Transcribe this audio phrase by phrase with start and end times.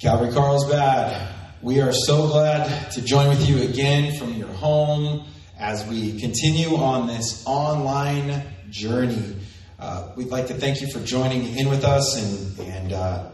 [0.00, 5.26] Calvary Carlsbad, we are so glad to join with you again from your home
[5.58, 9.34] as we continue on this online journey.
[9.76, 13.28] Uh, we'd like to thank you for joining in with us and, and uh,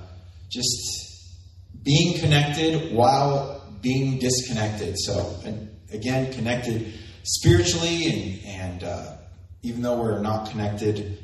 [0.50, 1.36] just
[1.82, 4.98] being connected while being disconnected.
[4.98, 5.38] So,
[5.92, 6.94] again, connected
[7.24, 9.16] spiritually and, and uh,
[9.62, 11.18] even though we're not connected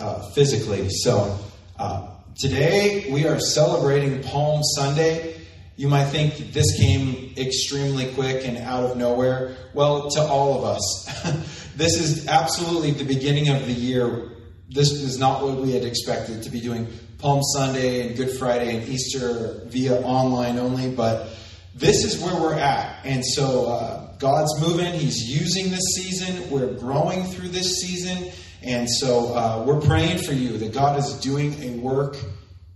[0.00, 0.90] uh, physically.
[0.90, 1.38] So,
[1.78, 5.40] uh, Today, we are celebrating Palm Sunday.
[5.76, 9.56] You might think this came extremely quick and out of nowhere.
[9.72, 14.32] Well, to all of us, this is absolutely the beginning of the year.
[14.68, 16.86] This is not what we had expected to be doing
[17.16, 21.30] Palm Sunday and Good Friday and Easter via online only, but
[21.74, 23.00] this is where we're at.
[23.06, 28.30] And so uh, God's moving, He's using this season, we're growing through this season.
[28.62, 32.16] And so uh, we're praying for you that God is doing a work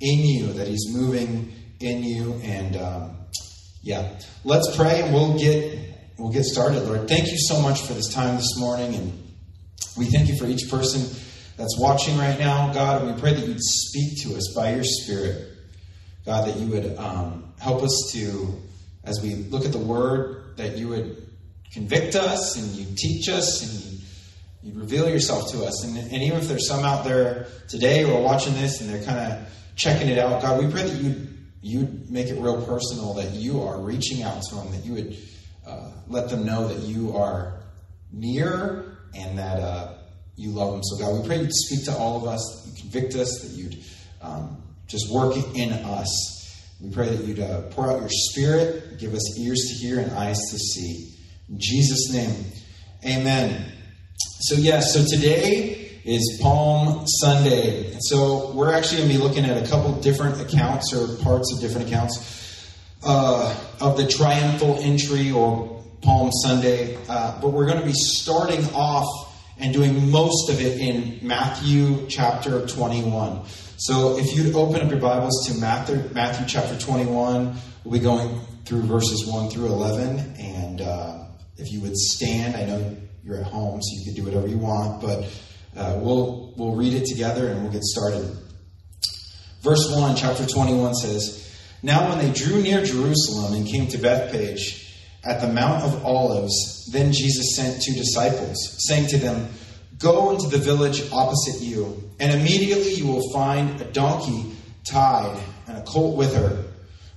[0.00, 2.34] in you, that He's moving in you.
[2.42, 3.16] And um,
[3.82, 5.78] yeah, let's pray and we'll get
[6.18, 6.82] we'll get started.
[6.84, 9.34] Lord, thank you so much for this time this morning, and
[9.96, 11.02] we thank you for each person
[11.56, 13.02] that's watching right now, God.
[13.02, 15.48] And we pray that you'd speak to us by your Spirit,
[16.26, 18.60] God, that you would um, help us to,
[19.04, 21.26] as we look at the Word, that you would
[21.72, 23.99] convict us and you teach us and you
[24.62, 25.84] you reveal yourself to us.
[25.84, 29.02] And, and even if there's some out there today who are watching this and they're
[29.02, 31.26] kind of checking it out, God, we pray that you
[31.62, 34.94] you would make it real personal, that you are reaching out to them, that you
[34.94, 35.16] would
[35.66, 37.60] uh, let them know that you are
[38.12, 39.94] near and that uh,
[40.36, 40.82] you love them.
[40.82, 43.84] So, God, we pray you'd speak to all of us, you convict us, that you'd
[44.22, 46.76] um, just work in us.
[46.80, 50.10] We pray that you'd uh, pour out your spirit, give us ears to hear and
[50.12, 51.14] eyes to see.
[51.50, 52.44] In Jesus' name,
[53.04, 53.70] amen.
[54.42, 57.94] So, yes, so today is Palm Sunday.
[58.00, 61.60] So, we're actually going to be looking at a couple different accounts or parts of
[61.60, 66.96] different accounts uh, of the triumphal entry or Palm Sunday.
[67.06, 69.06] Uh, but we're going to be starting off
[69.58, 73.42] and doing most of it in Matthew chapter 21.
[73.76, 78.40] So, if you'd open up your Bibles to Matthew, Matthew chapter 21, we'll be going
[78.64, 80.36] through verses 1 through 11.
[80.38, 81.24] And uh,
[81.58, 84.58] if you would stand, I know you're at home, so you can do whatever you
[84.58, 85.00] want.
[85.00, 85.24] But
[85.76, 88.36] uh, we'll we'll read it together and we'll get started.
[89.62, 94.86] Verse one, chapter twenty-one says, "Now when they drew near Jerusalem and came to Bethphage."
[95.22, 98.56] at the Mount of Olives, then Jesus sent two disciples,
[98.88, 99.50] saying to them."
[100.00, 105.38] Go into the village opposite you, and immediately you will find a donkey tied
[105.68, 106.64] and a colt with her.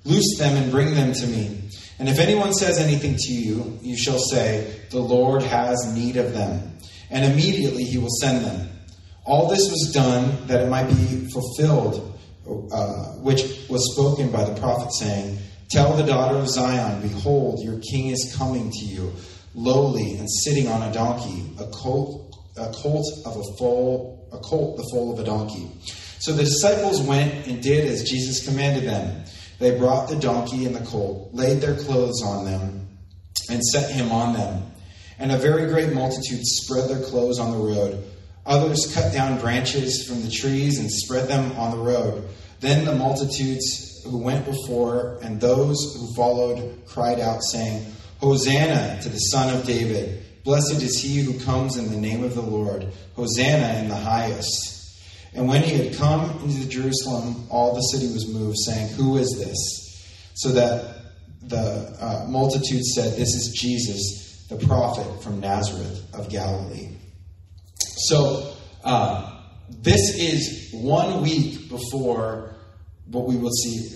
[0.03, 1.69] Loose them and bring them to me.
[2.03, 6.33] And if anyone says anything to you, you shall say, The Lord has need of
[6.33, 6.73] them.
[7.09, 8.67] And immediately he will send them.
[9.23, 12.19] All this was done that it might be fulfilled,
[12.73, 15.37] uh, which was spoken by the prophet, saying,
[15.69, 19.13] Tell the daughter of Zion, Behold, your king is coming to you,
[19.55, 24.75] lowly and sitting on a donkey, a colt, a colt of a foal, a colt
[24.75, 25.71] the foal of a donkey.
[26.19, 29.23] So the disciples went and did as Jesus commanded them.
[29.59, 32.87] They brought the donkey and the colt, laid their clothes on them,
[33.49, 34.71] and set him on them.
[35.19, 38.03] And a very great multitude spread their clothes on the road.
[38.45, 42.27] Others cut down branches from the trees and spread them on the road.
[42.59, 47.85] Then the multitudes who went before and those who followed cried out, saying,
[48.19, 50.23] Hosanna to the Son of David!
[50.43, 52.87] Blessed is he who comes in the name of the Lord!
[53.15, 54.82] Hosanna in the highest!
[55.35, 59.29] And when he had come into Jerusalem, all the city was moved, saying, Who is
[59.37, 59.59] this?
[60.35, 60.95] So that
[61.41, 66.89] the uh, multitude said, This is Jesus, the prophet from Nazareth of Galilee.
[67.79, 69.39] So, uh,
[69.69, 72.55] this is one week before
[73.07, 73.95] what we will see.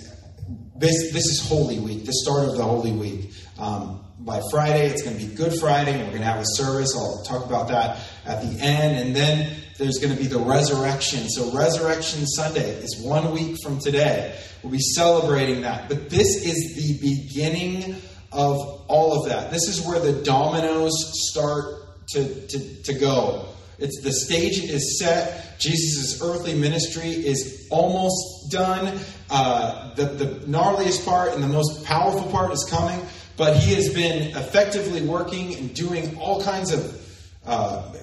[0.76, 3.32] This, this is Holy Week, the start of the Holy Week.
[3.60, 6.96] Um, by Friday, it's going to be Good Friday, we're going to have a service.
[6.96, 8.98] I'll talk about that at the end.
[8.98, 11.28] And then there's going to be the resurrection.
[11.30, 14.40] So, Resurrection Sunday is one week from today.
[14.64, 15.90] We'll be celebrating that.
[15.90, 17.96] But this is the beginning
[18.32, 18.58] of
[18.88, 19.52] all of that.
[19.52, 20.94] This is where the dominoes
[21.30, 23.50] start to, to, to go.
[23.80, 25.47] It's the stage is set.
[25.60, 29.00] Jesus' earthly ministry is almost done.
[29.30, 33.00] Uh, the, the gnarliest part and the most powerful part is coming,
[33.36, 37.02] but he has been effectively working and doing all kinds of
[37.46, 37.94] uh,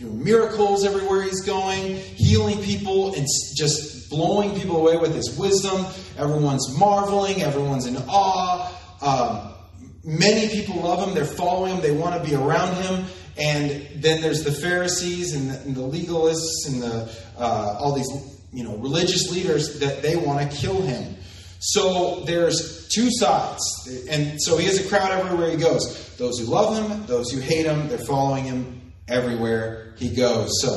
[0.00, 3.26] miracles everywhere he's going, healing people, and
[3.56, 5.84] just blowing people away with his wisdom.
[6.16, 8.70] Everyone's marveling, everyone's in awe.
[9.00, 9.54] Um,
[10.04, 13.04] many people love him, they're following him, they want to be around him.
[13.36, 18.08] And then there's the Pharisees and the, and the legalists and the uh, all these
[18.52, 21.16] you know religious leaders that they want to kill him.
[21.58, 23.62] So there's two sides.
[24.10, 26.14] And so he has a crowd everywhere he goes.
[26.16, 30.60] Those who love him, those who hate him, they're following him everywhere he goes.
[30.60, 30.70] So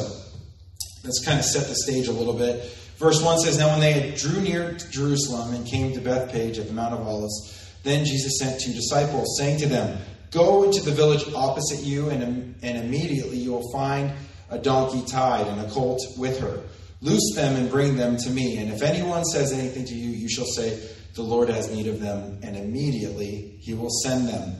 [1.03, 2.63] let's kind of set the stage a little bit.
[2.98, 6.68] Verse 1 says, Now when they drew near to Jerusalem and came to Bethphage at
[6.68, 10.00] the Mount of Olives, then Jesus sent two disciples, saying to them,
[10.31, 14.12] Go into the village opposite you, and, and immediately you will find
[14.50, 16.62] a donkey tied and a colt with her.
[17.01, 18.57] Loose them and bring them to me.
[18.57, 20.79] And if anyone says anything to you, you shall say,
[21.13, 24.56] The Lord has need of them, and immediately he will send them.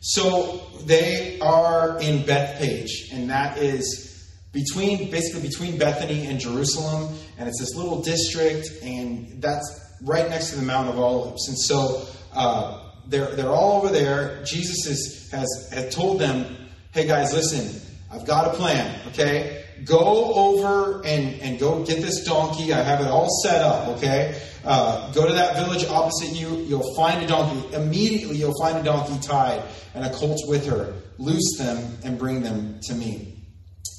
[0.00, 4.12] So they are in Bethphage, and that is
[4.52, 10.50] between basically between Bethany and Jerusalem, and it's this little district, and that's right next
[10.50, 11.48] to the Mount of Olives.
[11.48, 14.42] And so uh, they're they're all over there.
[14.44, 16.56] Jesus is, has has told them,
[16.92, 17.80] "Hey guys, listen,
[18.10, 18.98] I've got a plan.
[19.08, 22.72] Okay, go over and and go get this donkey.
[22.72, 23.88] I have it all set up.
[23.96, 26.48] Okay." Uh, go to that village opposite you.
[26.68, 27.74] You'll find a donkey.
[27.74, 29.60] Immediately, you'll find a donkey tied
[29.92, 30.94] and a colt with her.
[31.18, 33.42] Loose them and bring them to me.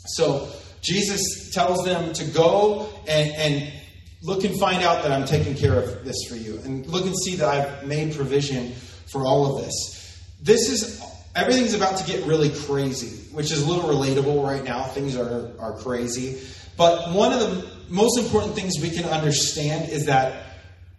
[0.05, 0.47] So
[0.81, 3.73] Jesus tells them to go and, and
[4.21, 6.59] look and find out that I'm taking care of this for you.
[6.63, 8.73] And look and see that I've made provision
[9.07, 10.23] for all of this.
[10.41, 11.01] This is
[11.35, 14.83] everything's about to get really crazy, which is a little relatable right now.
[14.83, 16.41] Things are, are crazy.
[16.77, 20.43] But one of the most important things we can understand is that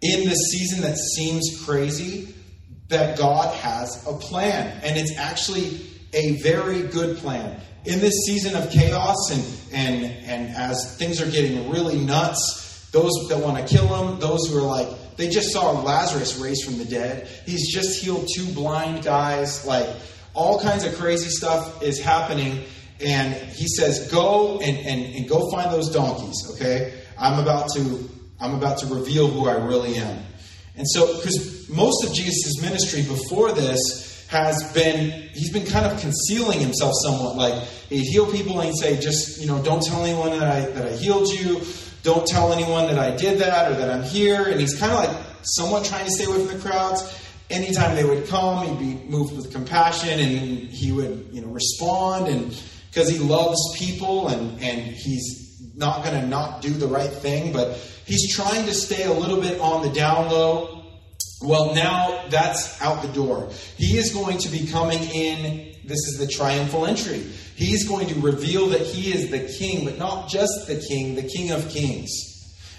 [0.01, 2.33] in this season that seems crazy,
[2.89, 4.79] that God has a plan.
[4.83, 5.81] And it's actually
[6.13, 7.59] a very good plan.
[7.85, 12.64] In this season of chaos and, and, and as things are getting really nuts,
[12.95, 14.87] those that want to kill him, those who are like,
[15.17, 17.27] they just saw Lazarus raised from the dead.
[17.45, 19.65] He's just healed two blind guys.
[19.65, 19.87] Like,
[20.33, 22.63] all kinds of crazy stuff is happening.
[23.01, 27.01] And he says, Go and, and, and go find those donkeys, okay?
[27.19, 28.09] I'm about to
[28.39, 30.19] I'm about to reveal who I really am.
[30.77, 35.99] And so, because most of Jesus' ministry before this has been, he's been kind of
[36.01, 37.35] concealing himself somewhat.
[37.37, 40.69] Like, he'd heal people and he'd say, just, you know, don't tell anyone that I,
[40.71, 41.61] that I healed you.
[42.05, 44.47] Don't tell anyone that I did that or that I'm here.
[44.47, 47.21] And he's kind of like somewhat trying to stay away from the crowds.
[47.49, 52.27] Anytime they would come, he'd be moved with compassion and he would, you know, respond.
[52.27, 52.57] And
[52.89, 57.51] because he loves people and, and he's not going to not do the right thing,
[57.51, 60.83] but He's trying to stay a little bit on the down low.
[61.41, 63.49] Well, now that's out the door.
[63.77, 65.75] He is going to be coming in.
[65.83, 67.25] This is the triumphal entry.
[67.55, 71.23] He's going to reveal that he is the king, but not just the king, the
[71.23, 72.09] king of kings.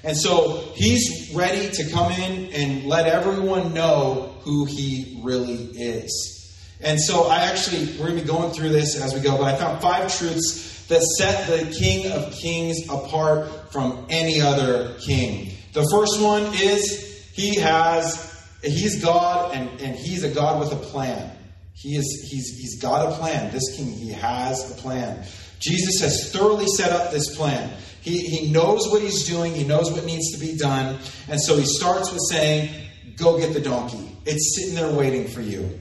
[0.04, 6.32] And so he's ready to come in and let everyone know who he really is.
[6.80, 9.54] And so I actually, we're going to be going through this as we go, but
[9.54, 15.52] I found five truths that set the King of Kings apart from any other king.
[15.72, 18.26] The first one is he has
[18.62, 21.35] he's God and, and he's a God with a plan.
[21.76, 23.52] He is he's he's got a plan.
[23.52, 25.24] This king, he has a plan.
[25.58, 27.70] Jesus has thoroughly set up this plan.
[28.00, 30.98] He, he knows what he's doing, he knows what needs to be done.
[31.28, 32.70] And so he starts with saying,
[33.16, 34.16] Go get the donkey.
[34.26, 35.80] It's sitting there waiting for you.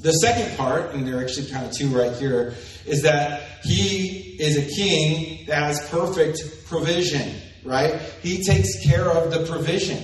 [0.00, 2.54] The second part, and there are actually kind of two right here,
[2.86, 7.34] is that he is a king that has perfect provision,
[7.64, 8.00] right?
[8.22, 10.02] He takes care of the provision.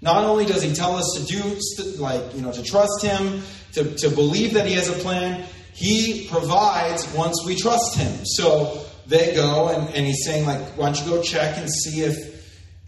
[0.00, 3.94] Not only does he tell us to do, like, you know, to trust him, to,
[3.96, 8.24] to believe that he has a plan, he provides once we trust him.
[8.24, 12.02] So they go, and, and he's saying, like, why don't you go check and see
[12.02, 12.36] if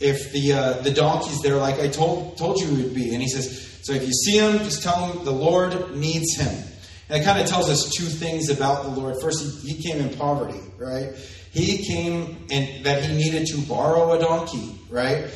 [0.00, 3.12] if the uh, the donkey's there, like I told told you it would be.
[3.14, 6.64] And he says, so if you see him, just tell him the Lord needs him.
[7.08, 9.16] And it kind of tells us two things about the Lord.
[9.20, 11.14] First, he, he came in poverty, right?
[11.50, 15.26] He came and that he needed to borrow a donkey, right?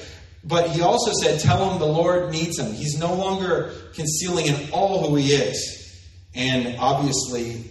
[0.45, 2.73] But he also said, Tell him the Lord needs him.
[2.73, 5.79] He's no longer concealing in all who he is.
[6.35, 7.71] And obviously,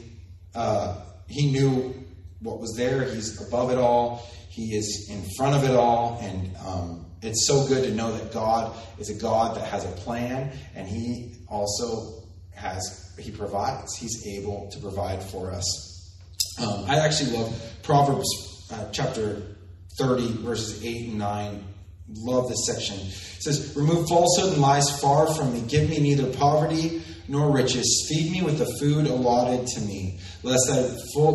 [0.55, 1.93] uh, he knew
[2.41, 3.03] what was there.
[3.03, 6.19] He's above it all, he is in front of it all.
[6.21, 9.91] And um, it's so good to know that God is a God that has a
[9.91, 12.23] plan, and he also
[12.55, 13.95] has he provides.
[13.95, 16.17] He's able to provide for us.
[16.59, 18.27] Um, I actually love Proverbs
[18.71, 19.41] uh, chapter
[19.97, 21.63] 30, verses 8 and 9.
[22.13, 22.97] Love this section.
[22.97, 25.61] It says, Remove falsehood and lies far from me.
[25.61, 28.07] Give me neither poverty nor riches.
[28.09, 30.81] Feed me with the food allotted to me, lest I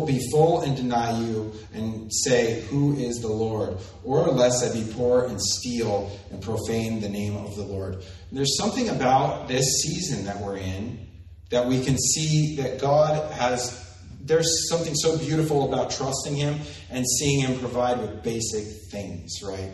[0.05, 3.77] be full and deny you and say, Who is the Lord?
[4.03, 7.95] Or lest I be poor and steal and profane the name of the Lord.
[7.95, 11.07] And there's something about this season that we're in
[11.49, 17.05] that we can see that God has, there's something so beautiful about trusting Him and
[17.07, 19.71] seeing Him provide with basic things, right?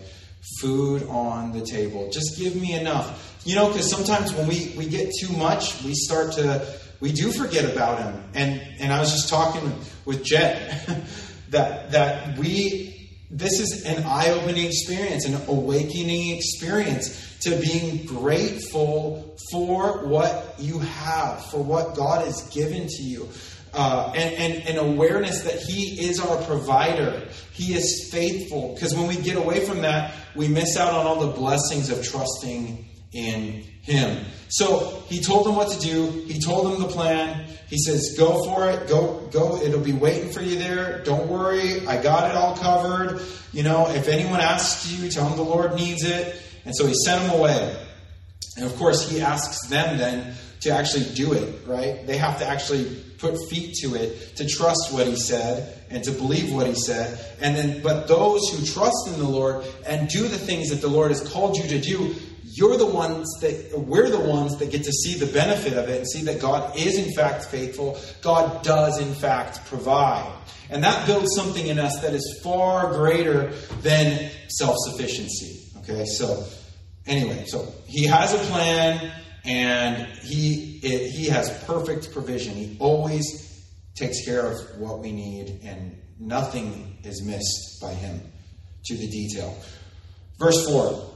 [0.60, 2.10] Food on the table.
[2.12, 5.94] Just give me enough You know, because sometimes when we, we get too much, we
[5.94, 6.66] start to,
[7.00, 8.24] we do forget about Him.
[8.34, 9.74] And, and I was just talking
[10.06, 10.88] with Jet
[11.50, 19.36] that, that we, this is an eye opening experience, an awakening experience to being grateful
[19.52, 23.28] for what you have, for what God has given to you.
[23.74, 27.27] Uh, and, and, and awareness that He is our provider.
[27.53, 28.74] He is faithful.
[28.75, 32.03] Because when we get away from that, we miss out on all the blessings of
[32.03, 34.25] trusting in him.
[34.50, 36.10] So he told them what to do.
[36.27, 37.46] He told them the plan.
[37.68, 38.88] He says, "Go for it.
[38.88, 39.62] Go, go.
[39.62, 41.03] It'll be waiting for you there.
[41.03, 41.86] Don't worry.
[41.88, 43.22] I got it all covered.
[43.51, 46.94] You know, if anyone asks you, tell them the Lord needs it." And so he
[47.06, 47.77] sent them away.
[48.58, 51.65] And of course, he asks them then to actually do it.
[51.65, 52.05] Right?
[52.05, 56.12] They have to actually put feet to it to trust what he said and to
[56.12, 57.38] believe what he said.
[57.39, 60.89] And then, but those who trust in the Lord and do the things that the
[60.89, 62.15] Lord has called you to do
[62.55, 65.98] you're the ones that we're the ones that get to see the benefit of it
[65.98, 68.00] and see that God is in fact faithful.
[68.22, 70.32] God does in fact provide.
[70.70, 75.62] And that builds something in us that is far greater than self-sufficiency.
[75.79, 76.46] Okay, so
[77.08, 79.12] anyway, so he has a plan
[79.46, 82.54] and he it, he has perfect provision.
[82.54, 83.64] He always
[83.96, 88.22] takes care of what we need and nothing is missed by him
[88.86, 89.56] to the detail.
[90.40, 91.10] Verse 4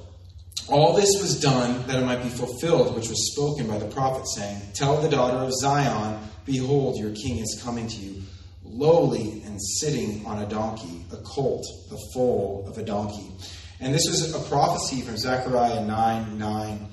[0.70, 4.28] all this was done that it might be fulfilled, which was spoken by the prophet,
[4.28, 8.22] saying, Tell the daughter of Zion, Behold, your king is coming to you,
[8.66, 13.32] lowly and sitting on a donkey, a colt, the foal of a donkey.
[13.80, 16.88] And this was a prophecy from Zechariah 9 9.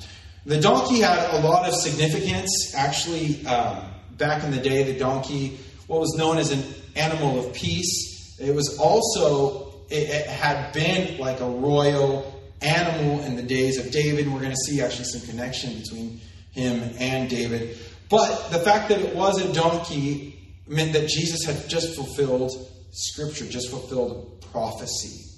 [0.47, 2.75] The donkey had a lot of significance.
[2.77, 3.83] Actually, um,
[4.19, 6.63] back in the day, the donkey, what was known as an
[6.97, 13.37] animal of peace, it was also, it, it had been like a royal animal in
[13.37, 14.31] the days of David.
[14.31, 16.21] We're going to see actually some connection between
[16.53, 17.79] him and David.
[18.11, 22.53] But the fact that it was a donkey meant that Jesus had just fulfilled
[22.93, 25.34] scripture, just fulfilled prophecy.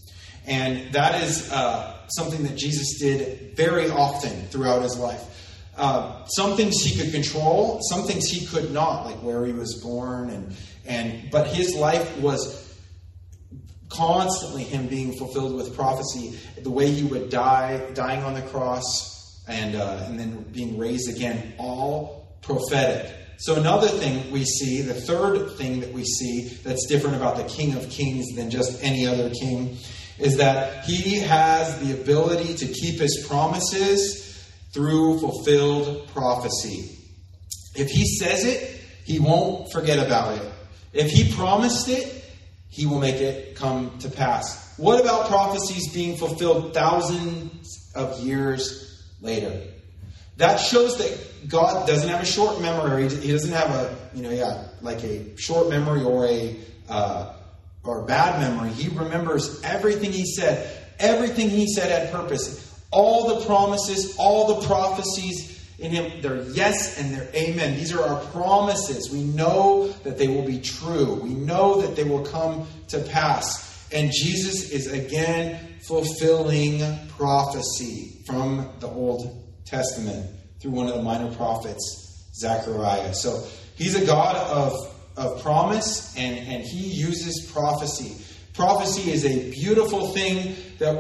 [0.47, 5.23] And that is uh, something that Jesus did very often throughout his life.
[5.77, 9.81] Uh, some things he could control, some things he could not, like where he was
[9.83, 12.65] born, and and but his life was
[13.91, 19.45] constantly him being fulfilled with prophecy, the way he would die, dying on the cross,
[19.49, 23.13] and uh, and then being raised again, all prophetic.
[23.39, 27.45] So another thing we see, the third thing that we see that's different about the
[27.45, 29.77] King of Kings than just any other king,
[30.19, 34.27] is that he has the ability to keep his promises
[34.73, 36.99] through fulfilled prophecy.
[37.75, 40.53] If he says it, he won't forget about it.
[40.93, 42.25] If he promised it,
[42.71, 44.77] he will make it come to pass.
[44.79, 49.63] What about prophecies being fulfilled thousands of years later?
[50.37, 53.09] That shows that God doesn't have a short memory.
[53.09, 56.57] He doesn't have a, you know, yeah, like a short memory or a
[56.89, 57.36] uh,
[57.87, 58.71] or bad memory.
[58.71, 60.85] He remembers everything he said.
[60.99, 62.63] Everything he said had purpose.
[62.91, 67.77] All the promises, all the prophecies in Him, they're yes and they're amen.
[67.77, 69.11] These are our promises.
[69.13, 73.65] We know that they will be true, we know that they will come to pass.
[73.93, 80.29] And Jesus is again fulfilling prophecy from the Old Testament
[80.61, 83.15] through one of the minor prophets, Zechariah.
[83.15, 84.73] So he's a God of,
[85.17, 88.23] of promise and, and he uses prophecy.
[88.53, 90.95] Prophecy is a beautiful thing that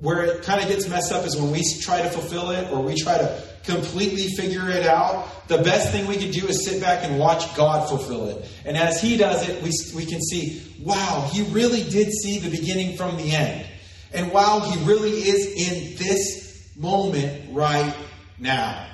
[0.00, 2.82] where it kind of gets messed up is when we try to fulfill it or
[2.82, 5.48] we try to completely figure it out.
[5.48, 8.48] The best thing we can do is sit back and watch God fulfill it.
[8.64, 12.50] And as He does it, we, we can see, wow, He really did see the
[12.50, 13.66] beginning from the end.
[14.12, 17.94] And wow, He really is in this moment right
[18.38, 18.86] now.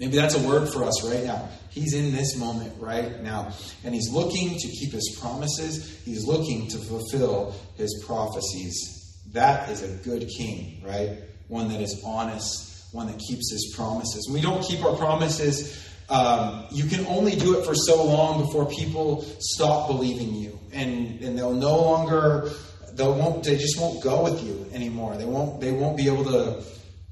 [0.00, 1.48] Maybe that's a word for us right now.
[1.72, 3.52] He's in this moment right now.
[3.84, 9.20] And He's looking to keep His promises, He's looking to fulfill His prophecies.
[9.32, 11.18] That is a good king, right?
[11.48, 14.28] One that is honest one that keeps his promises.
[14.30, 18.66] We don't keep our promises, um, you can only do it for so long before
[18.66, 22.50] people stop believing you, and and they'll no longer
[22.92, 25.16] they won't they just won't go with you anymore.
[25.16, 26.62] They won't they won't be able to.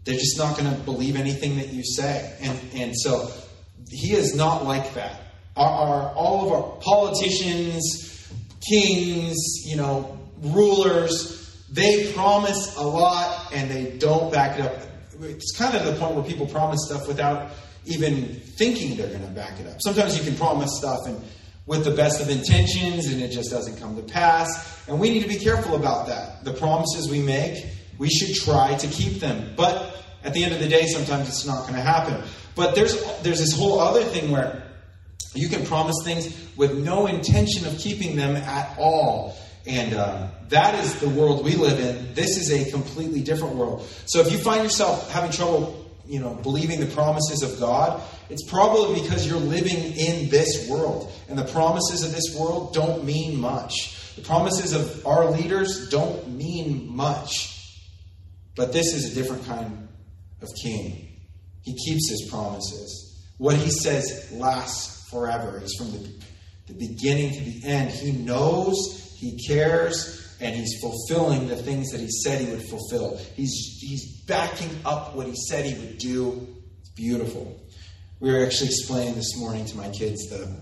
[0.05, 3.31] They're just not going to believe anything that you say, and and so
[3.91, 5.21] he is not like that.
[5.57, 8.33] Our, our all of our politicians,
[8.67, 14.91] kings, you know, rulers, they promise a lot and they don't back it up
[15.23, 17.51] it's kind of the point where people promise stuff without
[17.87, 19.81] even thinking they're going to back it up.
[19.81, 21.21] Sometimes you can promise stuff and
[21.67, 24.89] with the best of intentions and it just doesn't come to pass.
[24.89, 26.45] And we need to be careful about that.
[26.45, 27.65] The promises we make,
[27.99, 29.55] we should try to keep them.
[29.57, 32.23] But at the end of the day, sometimes it's not going to happen.
[32.55, 34.63] But there's there's this whole other thing where
[35.35, 39.37] you can promise things with no intention of keeping them at all.
[39.67, 42.15] And uh, that is the world we live in.
[42.15, 43.87] This is a completely different world.
[44.07, 48.49] So if you find yourself having trouble, you know, believing the promises of God, it's
[48.49, 51.13] probably because you're living in this world.
[51.29, 54.15] And the promises of this world don't mean much.
[54.17, 57.57] The promises of our leaders don't mean much.
[58.57, 59.80] But this is a different kind
[60.43, 61.19] of king.
[61.63, 63.25] He keeps his promises.
[63.39, 65.61] What he says lasts forever.
[65.61, 66.13] He's from the,
[66.69, 67.91] the beginning to the end.
[67.91, 73.19] He knows, he cares, and he's fulfilling the things that he said he would fulfill.
[73.35, 76.49] He's, he's backing up what he said he would do.
[76.81, 77.61] It's beautiful.
[78.21, 80.55] We were actually explaining this morning to my kids the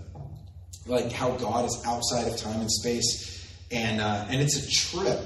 [0.85, 5.19] like how God is outside of time and space, and uh, and it's a trip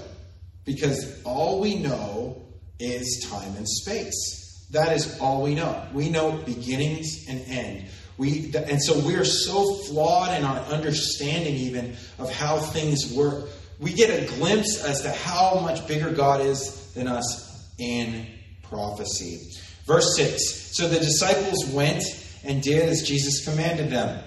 [0.66, 2.42] because all we know
[2.80, 4.43] is time and space.
[4.74, 5.86] That is all we know.
[5.94, 7.86] We know beginnings and end.
[8.18, 13.50] We, and so we are so flawed in our understanding, even of how things work.
[13.80, 18.26] We get a glimpse as to how much bigger God is than us in
[18.64, 19.52] prophecy.
[19.86, 22.04] Verse 6 So the disciples went
[22.44, 24.24] and did as Jesus commanded them.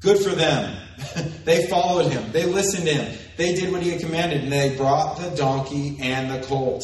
[0.00, 0.76] Good for them.
[1.44, 4.76] they followed him, they listened to him, they did what he had commanded, and they
[4.76, 6.82] brought the donkey and the colt.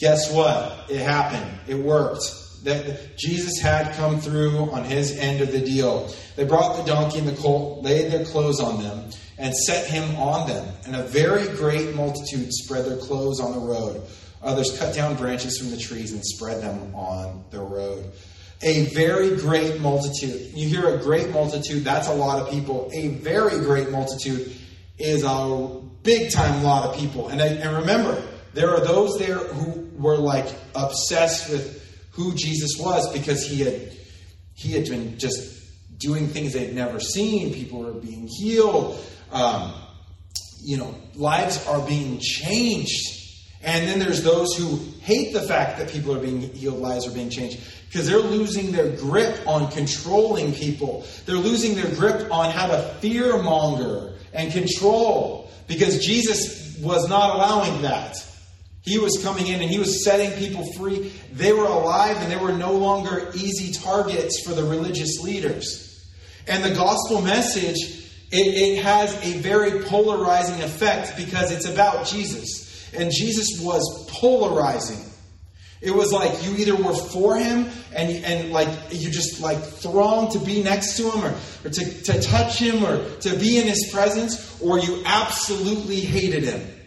[0.00, 0.86] Guess what?
[0.88, 1.60] It happened.
[1.68, 2.24] It worked.
[2.64, 6.12] That Jesus had come through on his end of the deal.
[6.36, 10.16] They brought the donkey and the colt, laid their clothes on them, and set him
[10.16, 10.66] on them.
[10.84, 14.02] And a very great multitude spread their clothes on the road.
[14.42, 18.10] Others cut down branches from the trees and spread them on the road.
[18.62, 20.52] A very great multitude.
[20.54, 22.90] You hear a great multitude, that's a lot of people.
[22.92, 24.54] A very great multitude
[24.98, 27.28] is a big time lot of people.
[27.28, 31.76] And, I, and remember, there are those there who were like obsessed with
[32.12, 33.92] who Jesus was because he had
[34.54, 35.58] he had been just
[35.98, 37.52] doing things they'd never seen.
[37.54, 38.98] People were being healed.
[39.30, 39.72] Um,
[40.62, 43.16] you know, lives are being changed.
[43.62, 47.10] And then there's those who hate the fact that people are being healed, lives are
[47.10, 51.04] being changed, because they're losing their grip on controlling people.
[51.26, 57.34] They're losing their grip on how to fear monger and control, because Jesus was not
[57.34, 58.16] allowing that.
[58.90, 61.12] He was coming in and he was setting people free.
[61.32, 66.10] They were alive and they were no longer easy targets for the religious leaders.
[66.48, 67.76] And the gospel message,
[68.32, 72.92] it, it has a very polarizing effect because it's about Jesus.
[72.92, 75.08] And Jesus was polarizing.
[75.80, 80.32] It was like you either were for him and, and like you just like thronged
[80.32, 83.68] to be next to him or, or to, to touch him or to be in
[83.68, 86.79] his presence, or you absolutely hated him.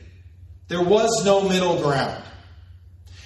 [0.74, 2.20] There was no middle ground.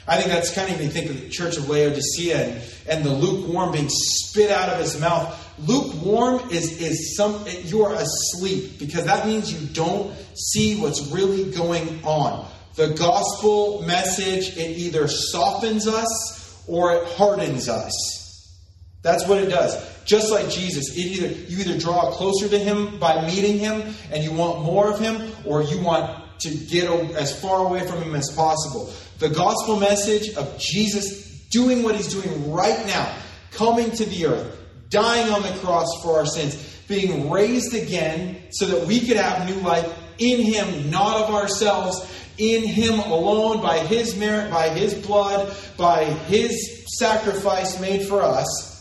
[0.06, 3.06] I think that's kind of, when you think of the church of Laodicea and, and
[3.06, 5.34] the lukewarm being spit out of his mouth.
[5.58, 11.50] Lukewarm is, is some, you are asleep because that means you don't see what's really
[11.50, 12.46] going on.
[12.76, 18.58] The gospel message, it either softens us or it hardens us.
[19.04, 19.74] That's what it does.
[20.04, 24.22] Just like Jesus, it either you either draw closer to him by meeting him and
[24.22, 28.16] you want more of him, or you want to get as far away from him
[28.16, 28.94] as possible.
[29.20, 33.12] The gospel message of Jesus doing what he's doing right now,
[33.52, 36.56] coming to the earth, dying on the cross for our sins,
[36.88, 42.14] being raised again so that we could have new life in him, not of ourselves,
[42.38, 48.76] in him alone, by his merit, by his blood, by his sacrifice made for us.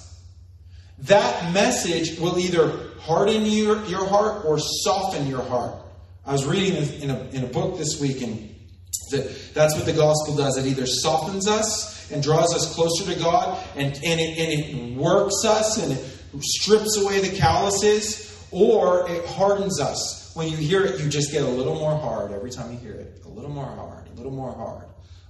[1.01, 5.86] That message will either harden your, your heart or soften your heart.
[6.27, 8.53] I was reading in a, in a book this week, and
[9.13, 10.57] that that's what the gospel does.
[10.57, 14.97] It either softens us and draws us closer to God, and, and, it, and it
[14.97, 16.05] works us and it
[16.41, 20.33] strips away the calluses, or it hardens us.
[20.35, 22.95] When you hear it, you just get a little more hard every time you hear
[22.95, 23.23] it.
[23.25, 24.85] A little more hard, a little more hard,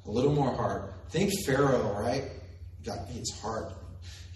[0.07, 0.95] a little more hard.
[1.11, 2.25] Think Pharaoh, right?
[2.85, 3.73] God, his heart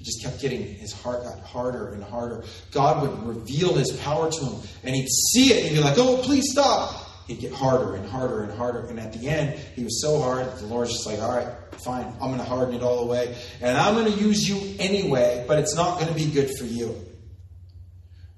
[0.00, 2.42] he just kept getting, his heart got harder and harder.
[2.70, 6.16] God would reveal his power to him, and he'd see it, and be like, oh,
[6.22, 7.06] please stop.
[7.26, 8.86] He'd get harder and harder and harder.
[8.86, 11.48] And at the end, he was so hard, that the Lord's just like, all right,
[11.84, 13.36] fine, I'm going to harden it all away.
[13.60, 16.64] And I'm going to use you anyway, but it's not going to be good for
[16.64, 16.96] you.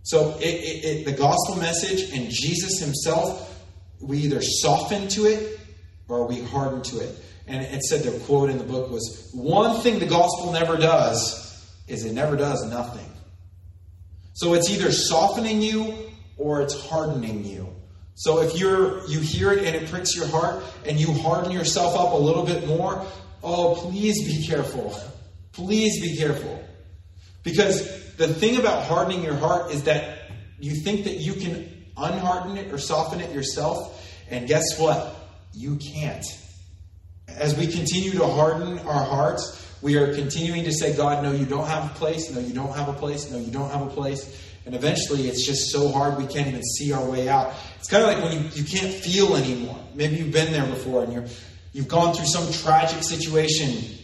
[0.03, 3.63] So it, it, it, the gospel message and Jesus himself,
[4.01, 5.61] we either soften to it
[6.09, 7.25] or we harden to it.
[7.47, 11.42] And it said the quote in the book was one thing the gospel never does
[11.93, 13.09] is it never does nothing.
[14.35, 15.95] So it's either softening you
[16.39, 17.69] or it's hardening you.
[18.15, 21.95] So if you're you hear it and it pricks your heart and you harden yourself
[21.97, 23.07] up a little bit more,
[23.43, 24.99] Oh, please be careful.
[25.53, 26.67] Please be careful.
[27.43, 32.57] Because the thing about hardening your heart is that you think that you can unharden
[32.57, 34.03] it or soften it yourself.
[34.31, 35.15] And guess what?
[35.53, 36.25] You can't.
[37.29, 41.45] As we continue to harden our hearts, we are continuing to say, God, no, you
[41.45, 42.31] don't have a place.
[42.31, 43.31] No, you don't have a place.
[43.31, 44.49] No, you don't have a place.
[44.65, 47.53] And eventually it's just so hard we can't even see our way out.
[47.79, 49.77] It's kind of like when you, you can't feel anymore.
[49.95, 51.25] Maybe you've been there before and you're,
[51.73, 53.99] you've gone through some tragic situation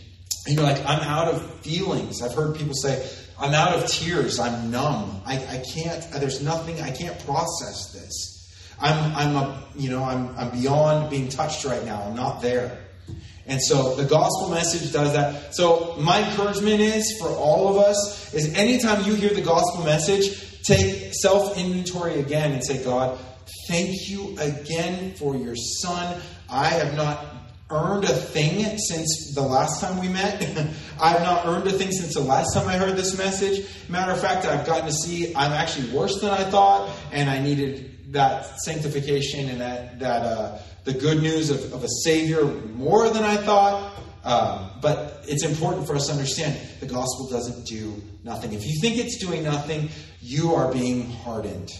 [0.47, 2.23] and you're like, I'm out of feelings.
[2.23, 4.41] I've heard people say, I'm out of tears.
[4.41, 5.23] I'm numb.
[5.25, 8.35] I, I can't, there's nothing, I can't process this.
[8.81, 12.03] I'm, I'm a, you know, I'm, I'm beyond being touched right now.
[12.03, 12.79] I'm not there.
[13.49, 15.55] And so the gospel message does that.
[15.55, 20.63] So my encouragement is for all of us is anytime you hear the gospel message,
[20.63, 23.19] take self inventory again and say, God,
[23.69, 26.21] thank you again for your son.
[26.51, 27.25] I have not
[27.71, 30.43] earned a thing since the last time we met.
[31.01, 33.67] I have not earned a thing since the last time I heard this message.
[33.89, 37.41] Matter of fact, I've gotten to see I'm actually worse than I thought, and I
[37.41, 40.59] needed that sanctification and that that uh,
[40.89, 43.93] the good news of, of a Savior more than I thought.
[44.25, 48.55] Um, but it's important for us to understand the gospel doesn't do nothing.
[48.55, 49.91] If you think it's doing nothing,
[50.23, 51.71] you are being hardened.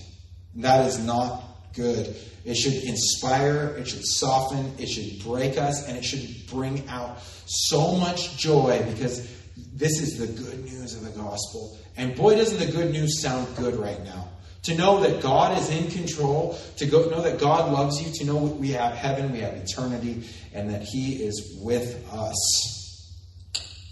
[0.57, 1.43] That is not
[1.75, 2.15] good.
[2.45, 7.19] It should inspire, it should soften, it should break us, and it should bring out
[7.47, 9.27] so much joy because
[9.73, 11.79] this is the good news of the gospel.
[11.97, 14.29] And boy, doesn't the good news sound good right now.
[14.65, 18.25] To know that God is in control, to go, know that God loves you, to
[18.25, 23.17] know we have heaven, we have eternity, and that He is with us.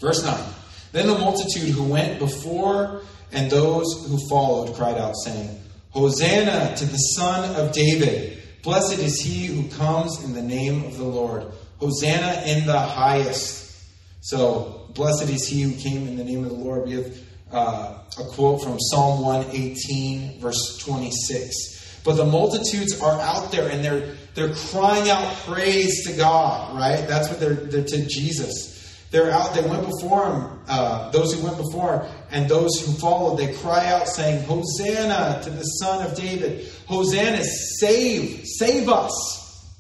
[0.01, 0.39] Verse 9
[0.93, 3.03] Then the multitude who went before
[3.33, 8.43] and those who followed cried out, saying, Hosanna to the Son of David!
[8.63, 11.47] Blessed is he who comes in the name of the Lord.
[11.79, 13.81] Hosanna in the highest.
[14.21, 16.87] So, blessed is he who came in the name of the Lord.
[16.87, 17.17] We have
[17.53, 22.01] uh, a quote from Psalm 118, verse 26.
[22.05, 27.09] But the multitudes are out there and they're they're crying out praise to God, right?
[27.09, 28.77] That's what they're, they're to Jesus.
[29.11, 33.39] They're out, they went before him, uh, those who went before and those who followed,
[33.39, 36.71] they cry out saying, Hosanna to the Son of David.
[36.87, 39.75] Hosanna, save, save us.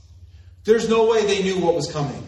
[0.64, 2.25] There's no way they knew what was coming.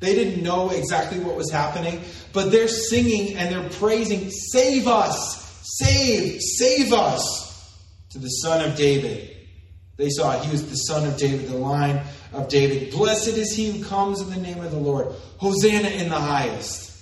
[0.00, 5.42] They didn't know exactly what was happening, but they're singing and they're praising, Save us!
[5.78, 6.40] Save!
[6.40, 7.76] Save us!
[8.10, 9.36] To the Son of David.
[9.96, 12.92] They saw he was the Son of David, the line of David.
[12.92, 15.14] Blessed is he who comes in the name of the Lord.
[15.38, 16.92] Hosanna in the highest.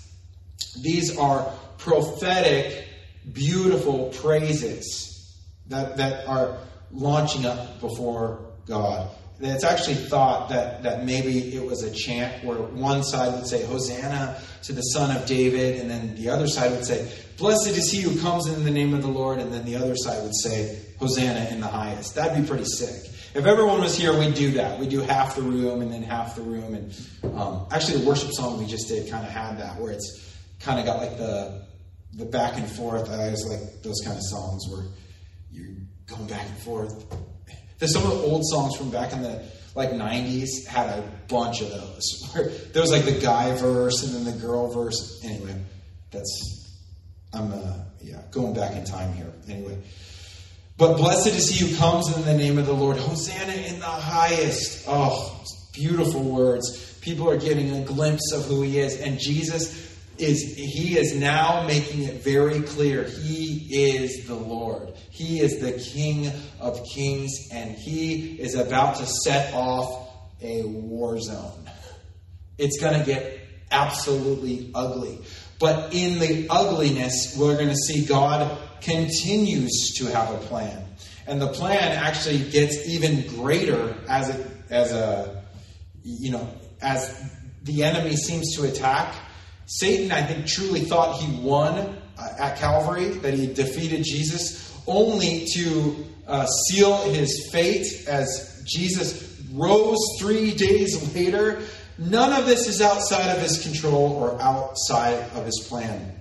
[0.83, 2.87] These are prophetic,
[3.33, 6.59] beautiful praises that, that are
[6.93, 9.11] launching up before God
[9.53, 13.65] it's actually thought that, that maybe it was a chant where one side would say,
[13.65, 17.91] Hosanna to the Son of David, and then the other side would say, Blessed is
[17.91, 20.37] he who comes in the name of the Lord, and then the other side would
[20.37, 22.15] say, Hosanna in the highest.
[22.15, 23.11] That'd be pretty sick.
[23.35, 24.79] If everyone was here, we'd do that.
[24.79, 26.75] We'd do half the room and then half the room.
[26.75, 30.37] And um, actually, the worship song we just did kind of had that, where it's
[30.61, 31.67] kind of got like the
[32.13, 33.11] the back and forth.
[33.11, 34.85] I always like those kind of songs where
[35.51, 35.75] you're
[36.07, 37.05] going back and forth
[37.79, 41.61] there's some of the old songs from back in the like 90s had a bunch
[41.61, 42.31] of those.
[42.73, 45.21] there was like the guy verse and then the girl verse.
[45.25, 45.55] Anyway,
[46.11, 46.81] that's
[47.33, 49.33] I'm uh, yeah going back in time here.
[49.49, 49.79] Anyway,
[50.77, 52.97] but blessed is he who comes in the name of the Lord.
[52.97, 54.85] Hosanna in the highest.
[54.87, 56.99] Oh, beautiful words.
[57.01, 59.84] People are getting a glimpse of who he is, and Jesus
[60.19, 64.93] is he is now making it very clear he is the Lord.
[65.11, 70.11] He is the King of Kings, and he is about to set off
[70.43, 71.69] a war zone.
[72.59, 75.19] It's going to get absolutely ugly.
[75.59, 80.85] But in the ugliness, we're going to see God continues to have a plan.
[81.27, 85.43] And the plan actually gets even greater as it as a
[86.03, 86.49] you know
[86.83, 89.15] as the enemy seems to attack
[89.67, 91.75] Satan, I think, truly thought he won
[92.19, 99.41] uh, at Calvary, that he defeated Jesus, only to uh, seal his fate as Jesus
[99.53, 101.63] rose three days later.
[101.99, 106.21] None of this is outside of his control or outside of his plan.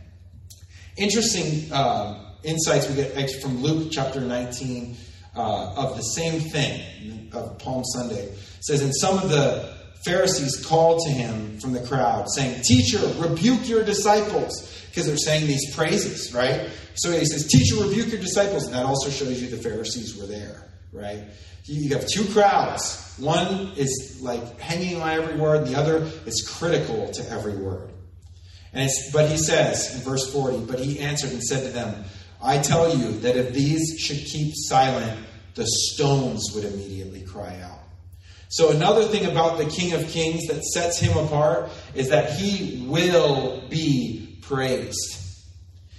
[0.97, 4.95] Interesting uh, insights we get from Luke chapter 19
[5.35, 8.25] uh, of the same thing of Palm Sunday.
[8.25, 9.72] It says, In some of the
[10.05, 14.69] Pharisees called to him from the crowd, saying, Teacher, rebuke your disciples.
[14.89, 16.69] Because they're saying these praises, right?
[16.95, 18.65] So he says, Teacher, rebuke your disciples.
[18.65, 20.69] And that also shows you the Pharisees were there.
[20.91, 21.23] right?
[21.65, 23.15] You have two crowds.
[23.17, 27.89] One is like hanging on every word, and the other is critical to every word.
[28.73, 32.03] And it's, but he says in verse 40, but he answered and said to them,
[32.41, 35.17] I tell you that if these should keep silent,
[35.55, 37.72] the stones would immediately cry out.
[38.49, 42.85] So, another thing about the King of Kings that sets him apart is that he
[42.87, 45.19] will be praised.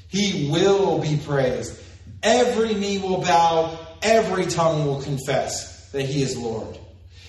[0.09, 1.81] He will be praised.
[2.23, 6.79] Every knee will bow, every tongue will confess that he is Lord.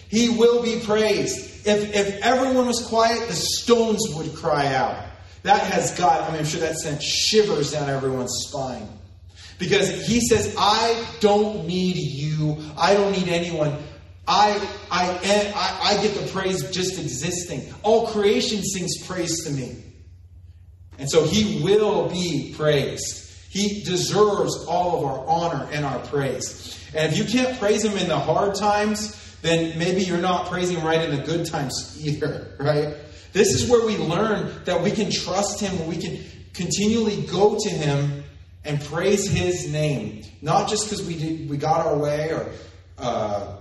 [0.09, 1.67] He will be praised.
[1.67, 5.03] If, if everyone was quiet, the stones would cry out.
[5.43, 8.87] That has got, I mean, I'm sure that sent shivers down everyone's spine.
[9.57, 12.57] Because he says, I don't need you.
[12.77, 13.77] I don't need anyone.
[14.27, 17.73] I, I, eh, I, I get the praise just existing.
[17.83, 19.83] All creation sings praise to me.
[20.97, 23.31] And so he will be praised.
[23.49, 26.79] He deserves all of our honor and our praise.
[26.95, 30.83] And if you can't praise him in the hard times, then maybe you're not praising
[30.83, 32.95] right in the good times either, right?
[33.33, 37.69] This is where we learn that we can trust him, we can continually go to
[37.69, 38.23] him
[38.63, 40.23] and praise his name.
[40.41, 42.51] Not just because we did, we got our way or
[42.97, 43.54] uh,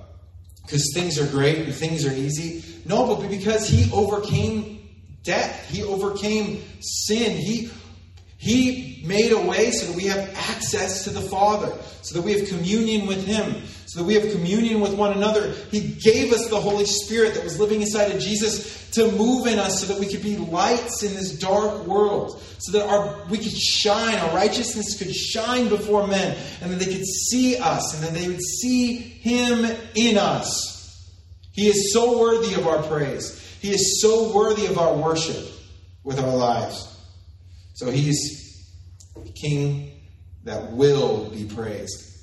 [0.65, 2.65] because things are great and things are easy.
[2.87, 4.75] No, but because he overcame
[5.25, 5.69] death.
[5.69, 7.37] He overcame sin.
[7.37, 7.71] He
[8.37, 10.19] he made a way so that we have
[10.51, 11.73] access to the Father,
[12.03, 13.63] so that we have communion with Him,
[13.95, 15.53] so that we have communion with one another.
[15.71, 19.61] He gave us the Holy Spirit that was living inside of Jesus to move in
[19.61, 23.39] us so that we could be lights in this dark world, so that our, we
[23.39, 28.03] could shine, our righteousness could shine before men, and that they could see us, and
[28.03, 31.13] that they would see Him in us.
[31.53, 33.41] He is so worthy of our praise.
[33.61, 35.47] He is so worthy of our worship
[36.03, 37.01] with our lives.
[37.75, 38.73] So he's
[39.37, 40.01] king
[40.43, 42.14] that will be praised.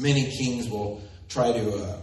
[0.00, 1.98] Many kings will try to, uh,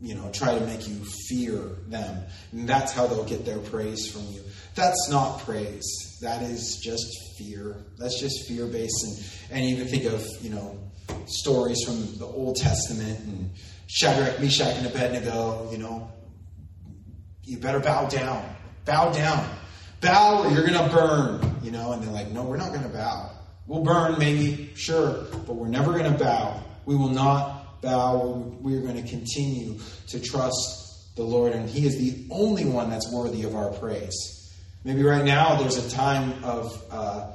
[0.00, 1.58] you know, try to make you fear
[1.88, 2.22] them.
[2.52, 4.42] And that's how they'll get their praise from you.
[4.74, 6.18] That's not praise.
[6.22, 7.06] That is just
[7.36, 7.76] fear.
[7.98, 9.50] That's just fear based.
[9.50, 10.78] And, and even think of, you know,
[11.26, 13.50] stories from the Old Testament and
[13.86, 16.10] Shadrach, Meshach, and Abednego, you know,
[17.44, 18.44] you better bow down.
[18.84, 19.48] Bow down
[20.00, 22.82] bow or you're going to burn, you know, and they're like, no, we're not going
[22.82, 23.30] to bow.
[23.66, 26.62] We'll burn, maybe, sure, but we're never going to bow.
[26.88, 28.56] We will not bow.
[28.60, 33.12] We're going to continue to trust the Lord, and He is the only one that's
[33.12, 34.52] worthy of our praise.
[34.84, 37.32] Maybe right now there's a time of uh,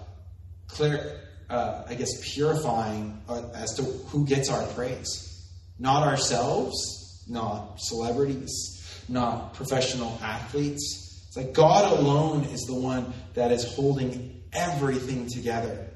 [0.67, 5.47] clear, uh, I guess, purifying uh, as to who gets our praise.
[5.79, 13.51] Not ourselves, not celebrities, not professional athletes it's like God alone is the one that
[13.51, 15.87] is holding everything together.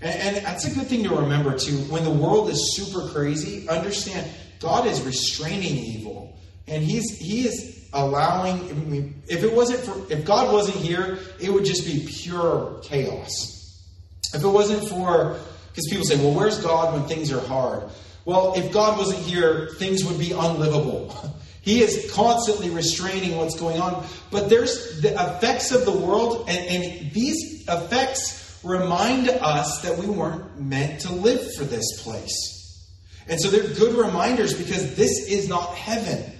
[0.00, 1.76] And, and that's a good thing to remember, too.
[1.90, 4.28] When the world is super crazy, understand
[4.60, 6.36] God is restraining evil.
[6.66, 11.18] And He's He is allowing I mean, if it wasn't for if God wasn't here,
[11.40, 13.82] it would just be pure chaos.
[14.34, 17.90] If it wasn't for because people say, well, where's God when things are hard?
[18.24, 21.14] Well, if God wasn't here, things would be unlivable.
[21.62, 24.04] He is constantly restraining what's going on.
[24.32, 30.06] But there's the effects of the world, and, and these effects remind us that we
[30.06, 32.52] weren't meant to live for this place.
[33.28, 36.32] And so they're good reminders because this is not heaven.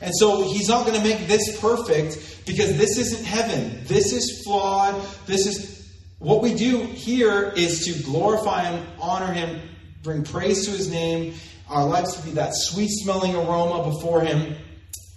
[0.00, 3.80] And so he's not going to make this perfect because this isn't heaven.
[3.84, 5.00] This is flawed.
[5.26, 5.88] This is
[6.18, 9.60] what we do here is to glorify him, honor him,
[10.02, 11.34] bring praise to his name,
[11.68, 14.54] our lives to be that sweet smelling aroma before him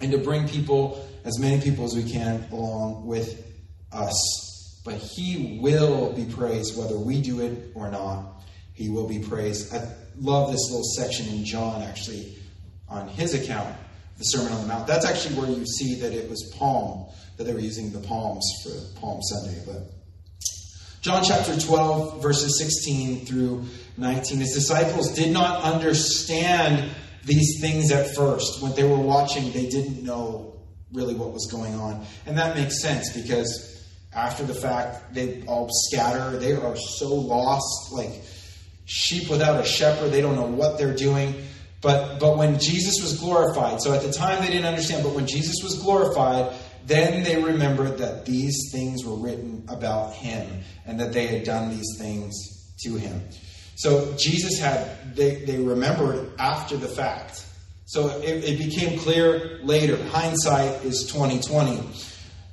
[0.00, 3.42] and to bring people, as many people as we can, along with
[3.92, 4.53] us.
[4.84, 8.42] But He will be praised whether we do it or not.
[8.74, 9.72] He will be praised.
[9.72, 12.36] I love this little section in John, actually,
[12.88, 13.74] on his account,
[14.18, 14.86] the Sermon on the Mount.
[14.86, 18.44] That's actually where you see that it was palm, that they were using the palms
[18.62, 19.62] for Palm Sunday.
[19.64, 19.90] But
[21.00, 23.64] John chapter 12, verses 16 through
[23.96, 24.38] 19.
[24.38, 26.90] His disciples did not understand
[27.24, 28.62] these things at first.
[28.62, 30.60] When they were watching, they didn't know
[30.92, 32.06] really what was going on.
[32.26, 33.73] And that makes sense because
[34.14, 36.38] after the fact, they all scatter.
[36.38, 38.22] They are so lost, like
[38.84, 40.10] sheep without a shepherd.
[40.10, 41.34] They don't know what they're doing.
[41.80, 45.26] But, but when Jesus was glorified, so at the time they didn't understand, but when
[45.26, 46.54] Jesus was glorified,
[46.86, 51.70] then they remembered that these things were written about him and that they had done
[51.70, 53.22] these things to him.
[53.76, 57.44] So Jesus had, they, they remembered after the fact.
[57.86, 60.02] So it, it became clear later.
[60.04, 61.80] Hindsight is 2020.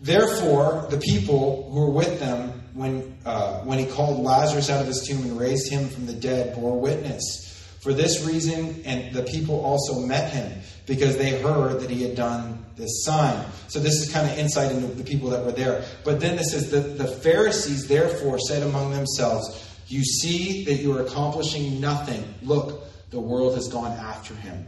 [0.01, 4.87] Therefore, the people who were with them when, uh, when he called Lazarus out of
[4.87, 7.47] his tomb and raised him from the dead bore witness.
[7.81, 12.15] For this reason, and the people also met him because they heard that he had
[12.15, 13.45] done this sign.
[13.67, 15.83] So this is kind of insight into the people that were there.
[16.03, 20.97] But then this says that the Pharisees therefore said among themselves, You see that you
[20.97, 22.23] are accomplishing nothing.
[22.41, 24.65] Look, the world has gone after him.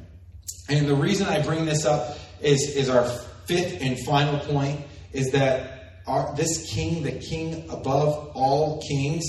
[0.69, 3.05] And the reason I bring this up is, is our
[3.45, 4.79] fifth and final point
[5.13, 9.23] is that our, this king, the king above all kings,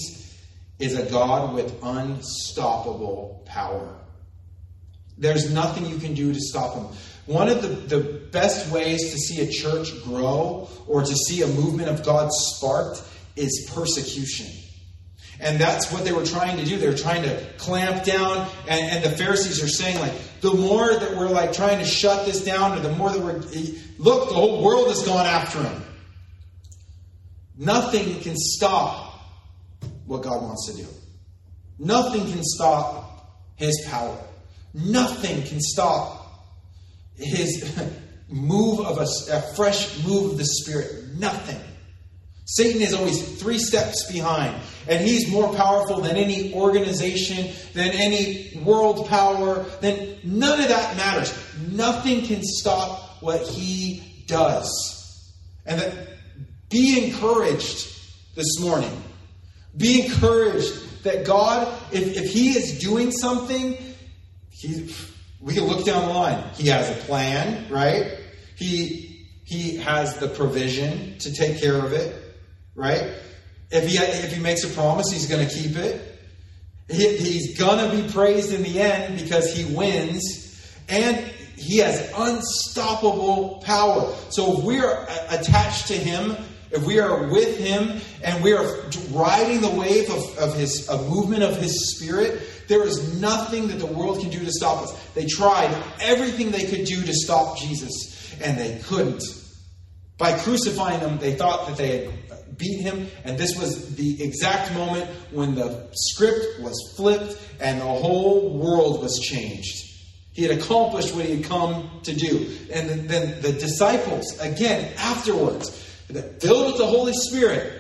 [0.79, 3.97] is a God with unstoppable power.
[5.17, 6.87] There's nothing you can do to stop him.
[7.27, 8.01] One of the, the
[8.33, 13.03] best ways to see a church grow or to see a movement of God sparked
[13.37, 14.47] is persecution.
[15.41, 16.77] And that's what they were trying to do.
[16.77, 20.89] They were trying to clamp down, and, and, the Pharisees are saying, like, the more
[20.89, 23.41] that we're like trying to shut this down, or the more that we're
[23.99, 25.83] look, the whole world has gone after him.
[27.57, 29.21] Nothing can stop
[30.07, 30.89] what God wants to do.
[31.79, 34.19] Nothing can stop his power.
[34.73, 36.45] Nothing can stop
[37.17, 37.81] his
[38.29, 41.15] move of a, a fresh move of the Spirit.
[41.17, 41.61] Nothing.
[42.47, 44.55] Satan is always three steps behind,
[44.87, 50.95] and he's more powerful than any organization, than any world power, than none of that
[50.97, 51.33] matters.
[51.71, 55.33] Nothing can stop what he does.
[55.67, 56.09] And that
[56.69, 57.89] be encouraged
[58.35, 59.03] this morning.
[59.77, 63.77] Be encouraged that God, if, if he is doing something,
[64.51, 64.95] he,
[65.41, 66.43] we can look down the line.
[66.55, 68.19] He has a plan, right?
[68.57, 69.03] He
[69.47, 72.25] he has the provision to take care of it
[72.75, 73.15] right?
[73.71, 76.21] If he, if he makes a promise, he's going to keep it.
[76.89, 80.43] He, he's going to be praised in the end because he wins.
[80.89, 81.17] And
[81.57, 84.15] he has unstoppable power.
[84.31, 86.37] So if we are attached to him,
[86.71, 88.65] if we are with him, and we are
[89.11, 93.87] riding the wave of, of his movement of his spirit, there is nothing that the
[93.87, 94.93] world can do to stop us.
[95.15, 99.23] They tried everything they could do to stop Jesus, and they couldn't.
[100.19, 103.09] By crucifying him, they thought that they had beat him.
[103.25, 109.03] And this was the exact moment when the script was flipped and the whole world
[109.03, 109.94] was changed.
[110.35, 112.51] He had accomplished what he had come to do.
[112.73, 117.73] And then, the disciples, again, afterwards, filled with the Holy Spirit,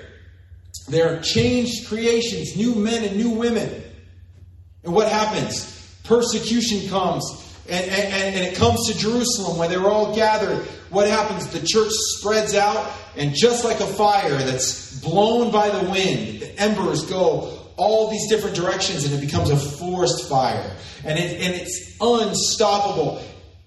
[0.88, 3.82] they're changed creations, new men and new women.
[4.84, 5.70] And what happens?
[6.04, 7.24] Persecution comes.
[7.68, 10.58] And, and, and it comes to Jerusalem where they were all gathered.
[10.90, 11.48] What happens?
[11.48, 16.60] The church spreads out and just like a fire that's blown by the wind, the
[16.60, 20.76] embers go all these different directions and it becomes a forest fire.
[21.04, 23.22] And, it, and it's unstoppable.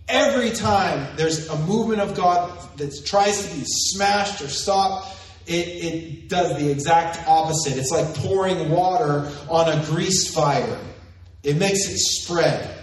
[0.08, 5.16] Every time there's a movement of God that tries to be smashed or stopped,
[5.46, 7.78] it, it does the exact opposite.
[7.78, 10.80] It's like pouring water on a grease fire,
[11.44, 12.74] it makes it spread.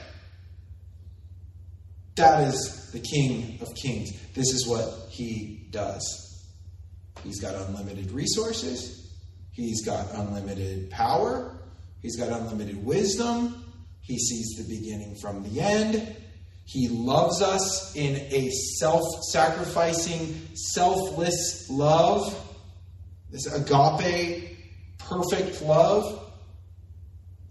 [2.17, 4.13] That is the King of Kings.
[4.35, 6.47] This is what he does.
[7.25, 9.04] He's got unlimited resources.
[9.55, 11.57] He's got unlimited power.
[12.03, 13.65] He's got unlimited wisdom.
[14.01, 16.17] He sees the beginning from the end.
[16.67, 22.41] He loves us in a self sacrificing, selfless love.
[23.31, 24.59] This agape,
[24.99, 26.31] perfect love.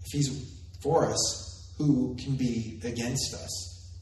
[0.04, 3.92] If He's for us, who can be against us?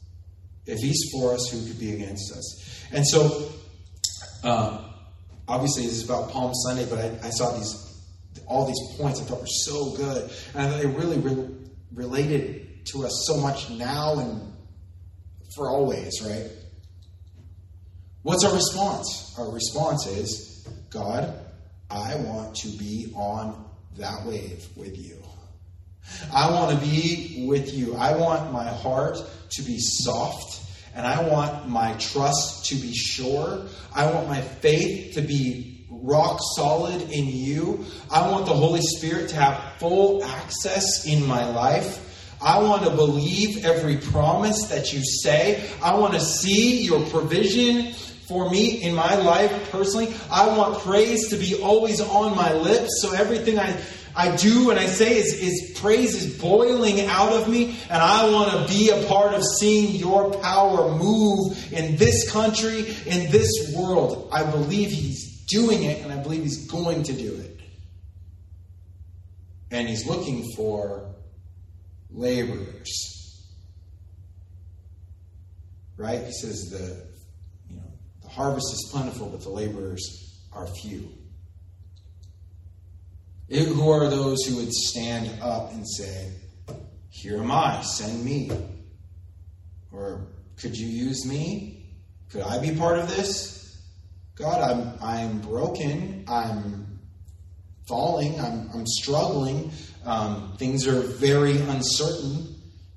[0.65, 2.83] If He's for us, who could be against us?
[2.91, 3.49] And so,
[4.43, 4.85] um,
[5.47, 7.92] obviously this is about Palm Sunday, but I, I, saw these
[8.47, 11.55] all these points I thought were so good, and they really re-
[11.93, 14.53] related to us so much now and
[15.55, 16.49] for always, right?
[18.23, 19.35] What's our response?
[19.37, 21.33] Our response is, God,
[21.89, 23.65] I want to be on
[23.97, 25.17] that wave with you.
[26.33, 27.95] I want to be with you.
[27.95, 29.17] I want my heart
[29.51, 30.61] to be soft
[30.95, 33.65] and I want my trust to be sure.
[33.93, 35.72] I want my faith to be
[36.03, 37.85] rock solid in you.
[38.11, 42.37] I want the Holy Spirit to have full access in my life.
[42.41, 45.69] I want to believe every promise that you say.
[45.81, 47.93] I want to see your provision
[48.27, 50.13] for me in my life personally.
[50.29, 53.01] I want praise to be always on my lips.
[53.01, 53.81] So everything I
[54.15, 58.29] I do and I say is, is praise is boiling out of me, and I
[58.29, 63.73] want to be a part of seeing your power move in this country, in this
[63.75, 64.29] world.
[64.31, 67.59] I believe He's doing it, and I believe He's going to do it.
[69.71, 71.13] And He's looking for
[72.11, 73.09] laborers.
[75.97, 76.23] Right?
[76.25, 77.07] He says the
[77.69, 77.91] you know
[78.21, 81.09] the harvest is plentiful, but the laborers are few.
[83.49, 86.31] Who are those who would stand up and say,
[87.09, 88.49] Here am I, send me.
[89.91, 90.25] Or
[90.57, 91.85] could you use me?
[92.31, 93.62] Could I be part of this?
[94.35, 96.25] God, I'm I'm broken.
[96.27, 96.99] I'm
[97.87, 98.39] falling.
[98.39, 99.71] I'm I'm struggling.
[100.05, 102.55] Um, things are very uncertain.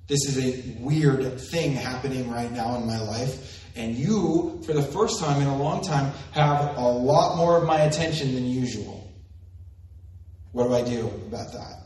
[0.09, 3.65] This is a weird thing happening right now in my life.
[3.77, 7.65] And you, for the first time in a long time, have a lot more of
[7.65, 9.13] my attention than usual.
[10.53, 11.83] What do I do about that?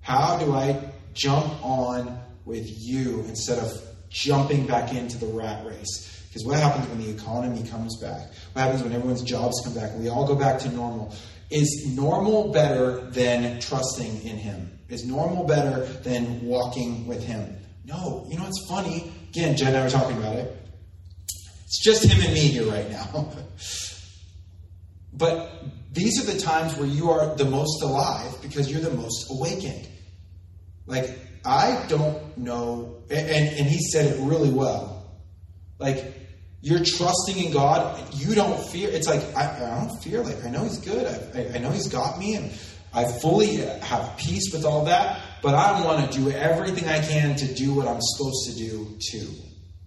[0.00, 3.72] How do I jump on with you instead of
[4.08, 6.15] jumping back into the rat race?
[6.36, 8.28] Because what happens when the economy comes back?
[8.52, 9.96] What happens when everyone's jobs come back?
[9.96, 11.14] We all go back to normal.
[11.50, 14.78] Is normal better than trusting in Him?
[14.90, 17.56] Is normal better than walking with Him?
[17.86, 18.26] No.
[18.28, 19.10] You know what's funny?
[19.30, 20.54] Again, Jen and I were talking about it.
[21.64, 23.32] It's just him and me here right now.
[25.14, 29.30] but these are the times where you are the most alive because you're the most
[29.30, 29.88] awakened.
[30.84, 34.92] Like, I don't know, and, and he said it really well.
[35.78, 36.25] Like,
[36.66, 38.12] you're trusting in God.
[38.12, 38.90] You don't fear.
[38.90, 40.20] It's like, I, I don't fear.
[40.24, 41.06] Like, I know He's good.
[41.32, 42.50] I, I, know He's got me, and
[42.92, 45.20] I fully have peace with all that.
[45.44, 48.98] But I want to do everything I can to do what I'm supposed to do,
[48.98, 49.28] to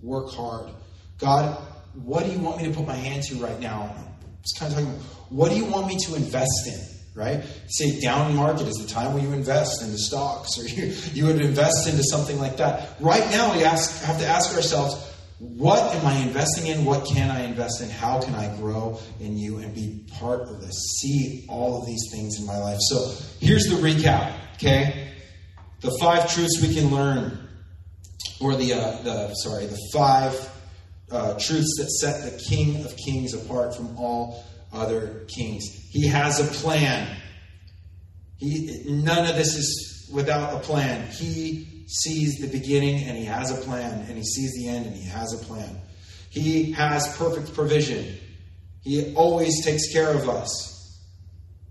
[0.01, 0.69] Work hard.
[1.17, 1.61] God,
[1.95, 3.93] what do you want me to put my hand to right now?
[4.41, 6.79] Just kind of talking about, what do you want me to invest in?
[7.13, 7.43] Right?
[7.67, 11.41] Say down market is the time when you invest into stocks or you, you would
[11.41, 12.95] invest into something like that.
[13.01, 15.08] Right now we ask, have to ask ourselves,
[15.39, 16.83] what am I investing in?
[16.83, 17.89] What can I invest in?
[17.89, 20.99] How can I grow in you and be part of this?
[20.99, 22.77] See all of these things in my life.
[22.81, 25.13] So here's the recap, okay?
[25.79, 27.47] The five truths we can learn,
[28.41, 30.33] or the, uh, the sorry, the five
[31.09, 35.63] uh, truths that set the King of Kings apart from all other kings.
[35.89, 37.15] He has a plan.
[38.37, 41.09] He, none of this is without a plan.
[41.11, 44.95] He sees the beginning and he has a plan, and he sees the end and
[44.95, 45.75] he has a plan.
[46.29, 48.15] He has perfect provision.
[48.83, 50.67] He always takes care of us.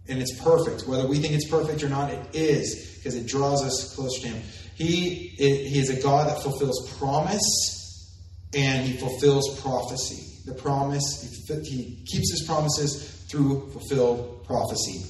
[0.09, 0.89] And it's perfect.
[0.89, 4.29] Whether we think it's perfect or not, it is, because it draws us closer to
[4.29, 4.43] him.
[4.75, 8.17] He, he is a God that fulfills promise
[8.55, 10.25] and he fulfills prophecy.
[10.47, 15.05] The promise, he keeps his promises through fulfilled prophecy.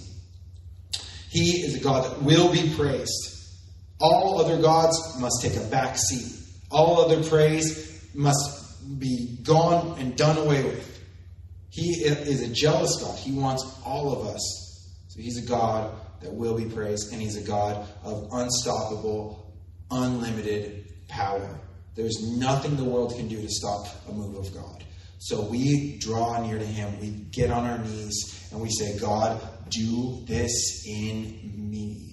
[1.30, 3.37] He is a God that will be praised.
[4.00, 6.32] All other gods must take a back seat.
[6.70, 11.02] All other praise must be gone and done away with.
[11.70, 13.18] He is a jealous God.
[13.18, 14.94] He wants all of us.
[15.08, 19.54] So he's a God that will be praised, and he's a God of unstoppable,
[19.90, 21.60] unlimited power.
[21.94, 24.84] There's nothing the world can do to stop a move of God.
[25.18, 29.40] So we draw near to Him, we get on our knees, and we say, God,
[29.68, 32.07] do this in me.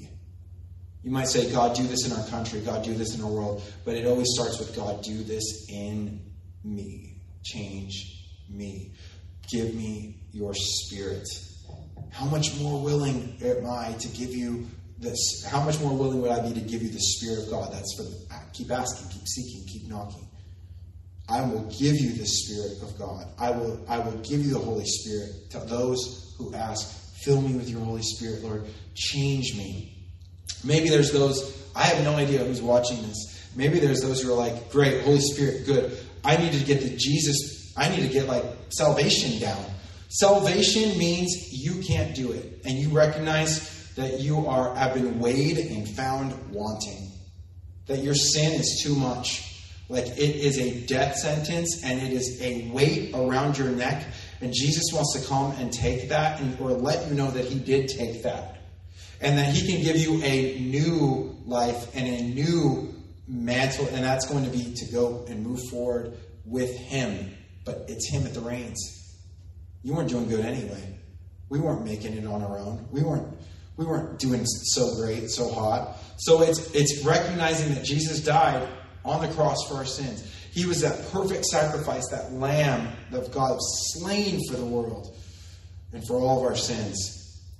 [1.05, 3.61] You might say, God, do this in our country, God, do this in our world,
[3.85, 6.19] but it always starts with, God, do this in
[6.63, 7.21] me.
[7.43, 8.95] Change me.
[9.47, 11.27] Give me your spirit.
[12.09, 14.65] How much more willing am I to give you
[14.97, 17.71] this, how much more willing would I be to give you the Spirit of God?
[17.71, 18.17] That's for the,
[18.53, 20.27] keep asking, keep seeking, keep knocking.
[21.29, 23.27] I will give you the Spirit of God.
[23.37, 27.13] I will, I will give you the Holy Spirit to those who ask.
[27.23, 28.65] Fill me with your Holy Spirit, Lord.
[28.95, 29.94] Change me.
[30.63, 33.49] Maybe there's those, I have no idea who's watching this.
[33.55, 35.97] Maybe there's those who are like, great, Holy Spirit, good.
[36.23, 39.63] I need to get the Jesus, I need to get like salvation down.
[40.09, 42.61] Salvation means you can't do it.
[42.65, 47.11] And you recognize that you are have been weighed and found wanting.
[47.87, 49.51] That your sin is too much.
[49.87, 54.05] Like it is a death sentence and it is a weight around your neck.
[54.41, 57.59] And Jesus wants to come and take that and, or let you know that he
[57.59, 58.61] did take that.
[59.25, 62.93] And that he can give you a new life and a new
[63.27, 63.87] mantle.
[63.87, 66.13] And that's going to be to go and move forward
[66.45, 67.35] with him.
[67.65, 68.79] But it's him at the reins.
[69.81, 70.99] You weren't doing good anyway.
[71.49, 72.87] We weren't making it on our own.
[72.91, 73.35] We weren't
[73.77, 75.97] we weren't doing so great, so hot.
[76.17, 78.67] So it's it's recognizing that Jesus died
[79.03, 80.31] on the cross for our sins.
[80.51, 85.15] He was that perfect sacrifice, that lamb of God slain for the world
[85.91, 87.14] and for all of our sins,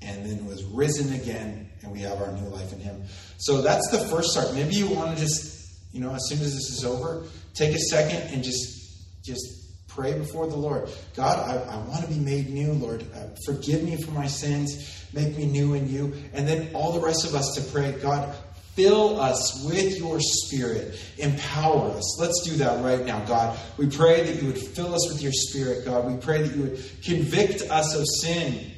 [0.06, 3.04] and then was risen again, and we have our new life in Him.
[3.38, 4.54] So that's the first start.
[4.54, 7.80] Maybe you want to just, you know, as soon as this is over, take a
[7.80, 10.90] second and just just pray before the Lord.
[11.16, 13.04] God, I, I want to be made new, Lord.
[13.16, 15.04] Uh, forgive me for my sins.
[15.14, 16.14] Make me new in you.
[16.34, 18.36] And then all the rest of us to pray, God,
[18.76, 21.00] fill us with your spirit.
[21.18, 22.20] Empower us.
[22.20, 23.58] Let's do that right now, God.
[23.78, 26.06] We pray that you would fill us with your spirit, God.
[26.06, 28.74] We pray that you would convict us of sin.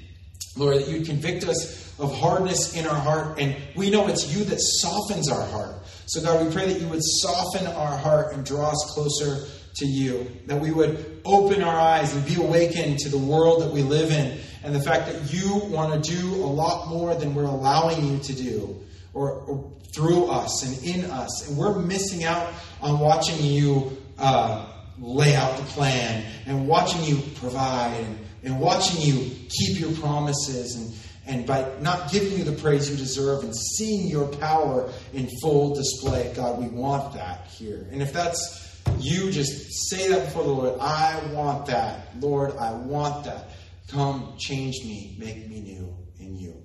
[0.57, 3.39] Lord, that you'd convict us of hardness in our heart.
[3.39, 5.75] And we know it's you that softens our heart.
[6.05, 9.85] So, God, we pray that you would soften our heart and draw us closer to
[9.85, 10.27] you.
[10.45, 14.11] That we would open our eyes and be awakened to the world that we live
[14.11, 18.05] in and the fact that you want to do a lot more than we're allowing
[18.05, 18.83] you to do
[19.13, 21.47] or, or through us and in us.
[21.47, 24.65] And we're missing out on watching you uh,
[24.99, 28.05] lay out the plan and watching you provide
[28.43, 32.95] and watching you keep your promises and, and by not giving you the praise you
[32.95, 36.31] deserve and seeing your power in full display.
[36.35, 37.87] God, we want that here.
[37.91, 40.79] And if that's you, just say that before the Lord.
[40.79, 42.15] I want that.
[42.19, 43.49] Lord, I want that.
[43.89, 46.61] Come, change me, make me new in you.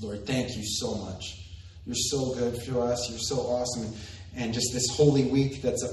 [0.00, 1.24] Lord, thank you so much.
[1.86, 3.08] You're so good for us.
[3.10, 3.94] You're so awesome.
[4.36, 5.88] And just this holy week, that's a,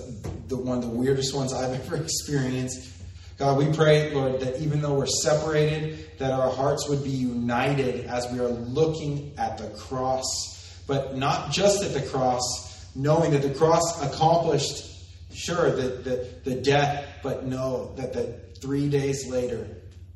[0.47, 2.95] the one of the weirdest ones I've ever experienced.
[3.38, 8.06] God, we pray, Lord, that even though we're separated, that our hearts would be united
[8.06, 13.42] as we are looking at the cross, but not just at the cross, knowing that
[13.42, 14.90] the cross accomplished,
[15.34, 19.68] sure, the, the, the death, but know that the three days later,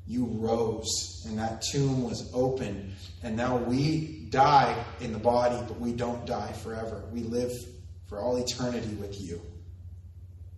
[0.07, 2.93] you rose and that tomb was open.
[3.21, 7.03] And now we die in the body, but we don't die forever.
[7.11, 7.51] We live
[8.07, 9.41] for all eternity with you.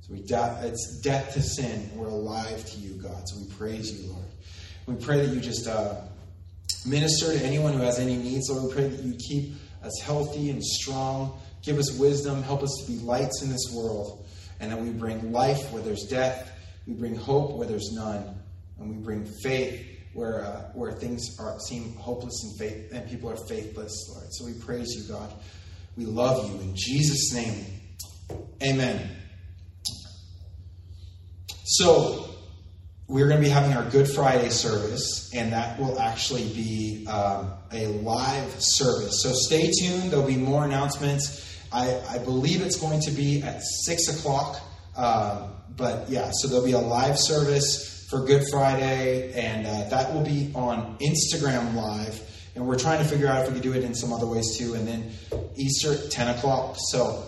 [0.02, 1.90] So we die, it's death to sin.
[1.96, 3.28] We're alive to you, God.
[3.28, 4.26] So we praise you, Lord.
[4.88, 5.96] We pray that you just uh,
[6.86, 8.64] minister to anyone who has any needs, Lord.
[8.64, 11.40] We pray that you keep us healthy and strong.
[11.64, 12.42] Give us wisdom.
[12.42, 14.26] Help us to be lights in this world.
[14.60, 16.52] And that we bring life where there's death.
[16.88, 18.36] We bring hope where there's none.
[18.80, 23.30] And we bring faith where, uh, where things are, seem hopeless and, faith, and people
[23.30, 24.28] are faithless, Lord.
[24.32, 25.32] So we praise you, God.
[25.96, 26.60] We love you.
[26.60, 27.66] In Jesus' name,
[28.64, 29.21] amen.
[31.72, 32.28] So,
[33.08, 37.54] we're going to be having our Good Friday service, and that will actually be um,
[37.72, 39.24] a live service.
[39.24, 40.12] So, stay tuned.
[40.12, 41.58] There'll be more announcements.
[41.72, 44.60] I, I believe it's going to be at 6 o'clock.
[44.98, 50.14] Um, but yeah, so there'll be a live service for Good Friday, and uh, that
[50.14, 52.22] will be on Instagram Live.
[52.56, 54.58] And we're trying to figure out if we can do it in some other ways
[54.58, 54.74] too.
[54.74, 55.10] And then
[55.56, 56.76] Easter at 10 o'clock.
[56.90, 57.24] So,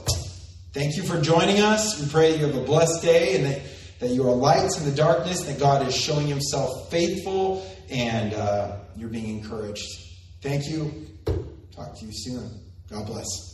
[0.73, 1.97] thank you for joining us.
[2.01, 3.61] We pray you have a blessed day and that
[4.03, 8.79] that you are lights in the darkness, that God is showing himself faithful, and uh,
[8.97, 9.87] you're being encouraged.
[10.41, 11.07] Thank you.
[11.73, 12.49] Talk to you soon.
[12.89, 13.52] God bless.